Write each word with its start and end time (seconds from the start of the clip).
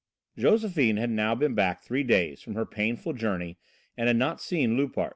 Josephine 0.35 0.97
had 0.97 1.11
now 1.11 1.35
been 1.35 1.53
back 1.53 1.83
three 1.83 2.01
days 2.01 2.41
from 2.41 2.55
her 2.55 2.65
painful 2.65 3.13
journey 3.13 3.59
and 3.95 4.07
had 4.07 4.17
not 4.17 4.41
seen 4.41 4.75
Loupart. 4.75 5.09